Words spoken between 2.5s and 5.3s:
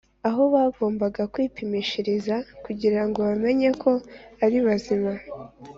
kugirango bamenye ko ari bazima